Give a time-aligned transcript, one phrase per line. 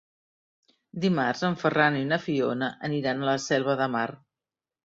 [1.03, 4.09] Dimarts en Ferran i na Fiona aniran a la Selva de Mar.